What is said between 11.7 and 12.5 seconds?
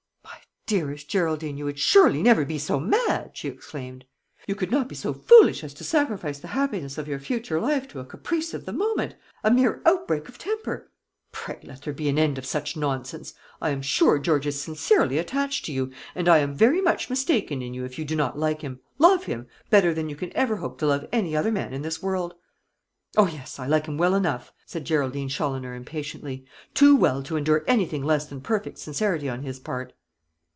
there be an end of